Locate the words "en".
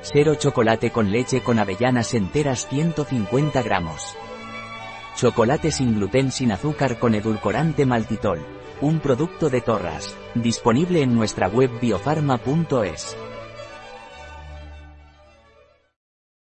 11.02-11.16